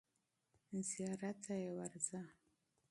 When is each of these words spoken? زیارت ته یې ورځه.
زیارت 0.89 1.35
ته 1.45 1.53
یې 1.63 1.69
ورځه. 1.77 2.21